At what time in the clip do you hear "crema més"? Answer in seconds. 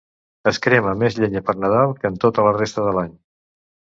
0.65-1.17